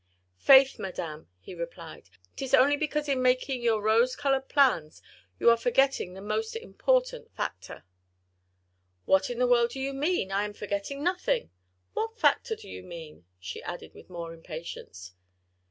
[0.39, 4.99] "Faith, Madame," he replied, "'tis only because in making your rose coloured plans,
[5.37, 7.83] you are forgetting the most important factor."
[9.05, 11.51] "What in the world do you mean?—I am forgetting nothing....
[11.93, 15.13] What factor do you mean?" she added with more impatience.